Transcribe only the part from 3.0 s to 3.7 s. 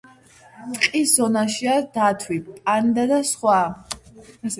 და სხვა.